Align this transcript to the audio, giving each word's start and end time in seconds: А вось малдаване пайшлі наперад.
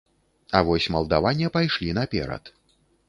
А 0.59 0.61
вось 0.69 0.87
малдаване 0.95 1.53
пайшлі 1.59 1.93
наперад. 1.99 2.53